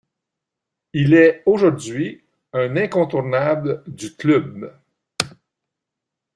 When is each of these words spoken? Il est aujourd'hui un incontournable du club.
Il 0.93 1.13
est 1.13 1.43
aujourd'hui 1.45 2.23
un 2.53 2.75
incontournable 2.75 3.83
du 3.85 4.15
club. 4.15 4.75